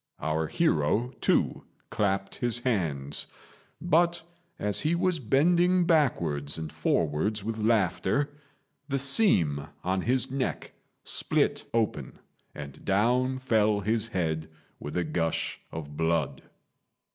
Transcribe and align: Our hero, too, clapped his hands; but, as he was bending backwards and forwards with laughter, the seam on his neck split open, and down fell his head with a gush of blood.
Our 0.19 0.47
hero, 0.47 1.13
too, 1.21 1.63
clapped 1.91 2.37
his 2.37 2.57
hands; 2.57 3.27
but, 3.79 4.23
as 4.57 4.81
he 4.81 4.95
was 4.95 5.19
bending 5.19 5.85
backwards 5.85 6.57
and 6.57 6.73
forwards 6.73 7.43
with 7.43 7.59
laughter, 7.59 8.31
the 8.87 8.97
seam 8.97 9.67
on 9.83 10.01
his 10.01 10.31
neck 10.31 10.73
split 11.03 11.65
open, 11.71 12.17
and 12.55 12.83
down 12.83 13.37
fell 13.37 13.81
his 13.81 14.07
head 14.07 14.49
with 14.79 14.97
a 14.97 15.03
gush 15.03 15.61
of 15.71 15.95
blood. 15.95 16.41